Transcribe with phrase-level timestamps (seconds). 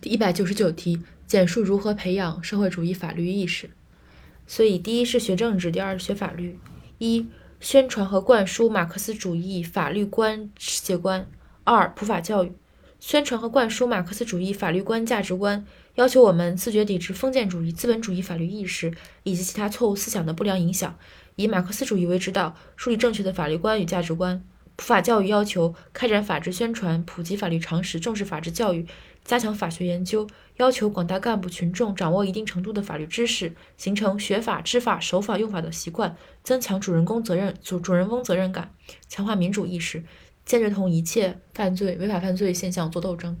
[0.00, 3.68] 第一百九十九题，简述如何培养社会主义法律意识。
[4.46, 6.56] 所以，第一是学政治，第二是学法律。
[6.98, 7.26] 一、
[7.58, 11.24] 宣传和灌输马克思主义法律观世界观；
[11.64, 12.52] 二、普法教育。
[13.00, 15.66] 宣传和灌输马克思主义法律观价值观，
[15.96, 18.92] 要求我们自觉抵制封建主义、资本主义法律意识
[19.24, 20.96] 以及其他错误思想的不良影响，
[21.34, 24.44] 以马克思主义为指导，树立正确的法律观与价值观。
[24.78, 28.86] 普法教育要求开展法治宣传，普及法律常识，重视法治教育，
[29.24, 30.24] 加强法学研究，
[30.58, 38.72] 要求广大干部群众掌握一定程度的法律知识，形成学法、知法、守法、用法的习惯，增强主人公责任主主人翁责任感，
[39.08, 40.04] 强化民主意识，
[40.46, 43.36] 坚决同一切犯罪违法犯罪现象作斗争。